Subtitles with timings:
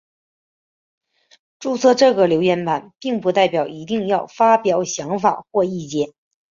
[1.59, 6.11] 注册这个留言版并不代表一定要发表想法或意见。